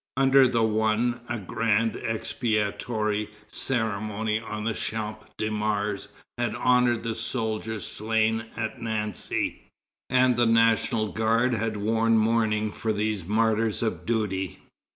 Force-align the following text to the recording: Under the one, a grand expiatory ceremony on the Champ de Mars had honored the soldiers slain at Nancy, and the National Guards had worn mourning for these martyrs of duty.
Under 0.17 0.47
the 0.47 0.63
one, 0.63 1.21
a 1.29 1.37
grand 1.37 1.95
expiatory 1.95 3.29
ceremony 3.51 4.39
on 4.39 4.63
the 4.63 4.73
Champ 4.73 5.25
de 5.37 5.51
Mars 5.51 6.07
had 6.39 6.55
honored 6.55 7.03
the 7.03 7.13
soldiers 7.13 7.85
slain 7.85 8.45
at 8.57 8.81
Nancy, 8.81 9.61
and 10.09 10.37
the 10.37 10.47
National 10.47 11.11
Guards 11.11 11.55
had 11.57 11.77
worn 11.77 12.17
mourning 12.17 12.71
for 12.71 12.91
these 12.91 13.23
martyrs 13.25 13.83
of 13.83 14.07
duty. 14.07 14.63